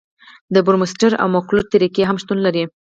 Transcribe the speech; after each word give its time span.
د 0.53 0.55
بورمستر 0.65 1.11
او 1.21 1.27
مکلوډ 1.35 1.65
طریقې 1.73 2.03
هم 2.05 2.17
شتون 2.21 2.37
لري 2.45 2.63